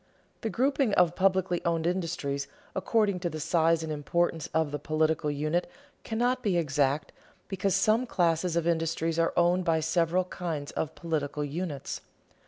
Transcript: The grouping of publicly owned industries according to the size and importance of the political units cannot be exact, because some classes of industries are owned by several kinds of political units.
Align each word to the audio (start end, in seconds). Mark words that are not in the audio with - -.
The 0.41 0.49
grouping 0.49 0.95
of 0.95 1.15
publicly 1.15 1.63
owned 1.63 1.85
industries 1.85 2.47
according 2.75 3.19
to 3.19 3.29
the 3.29 3.39
size 3.39 3.83
and 3.83 3.91
importance 3.93 4.49
of 4.51 4.71
the 4.71 4.79
political 4.79 5.29
units 5.29 5.67
cannot 6.03 6.41
be 6.41 6.57
exact, 6.57 7.11
because 7.47 7.75
some 7.75 8.07
classes 8.07 8.55
of 8.55 8.65
industries 8.65 9.19
are 9.19 9.31
owned 9.37 9.63
by 9.63 9.79
several 9.79 10.23
kinds 10.23 10.71
of 10.71 10.95
political 10.95 11.43
units. 11.45 12.01